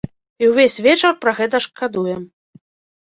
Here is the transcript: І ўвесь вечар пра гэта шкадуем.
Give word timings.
І 0.45 0.47
ўвесь 0.51 0.77
вечар 0.87 1.13
пра 1.25 1.35
гэта 1.43 1.63
шкадуем. 1.69 2.23